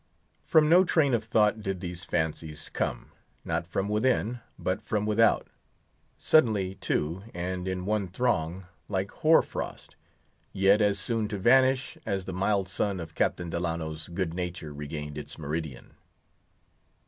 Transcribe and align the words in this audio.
From 0.43 0.67
no 0.67 0.83
train 0.83 1.13
of 1.13 1.25
thought 1.25 1.61
did 1.61 1.79
these 1.79 2.03
fancies 2.05 2.69
come; 2.69 3.11
not 3.45 3.67
from 3.67 3.87
within, 3.87 4.39
but 4.57 4.81
from 4.81 5.05
without; 5.05 5.47
suddenly, 6.17 6.73
too, 6.73 7.21
and 7.35 7.67
in 7.67 7.85
one 7.85 8.07
throng, 8.07 8.65
like 8.89 9.11
hoar 9.11 9.43
frost; 9.43 9.95
yet 10.53 10.81
as 10.81 10.97
soon 10.97 11.27
to 11.27 11.37
vanish 11.37 11.99
as 12.03 12.25
the 12.25 12.33
mild 12.33 12.67
sun 12.67 12.99
of 12.99 13.13
Captain 13.13 13.51
Delano's 13.51 14.07
good 14.07 14.33
nature 14.33 14.73
regained 14.73 15.19
its 15.19 15.37
meridian. 15.37 15.93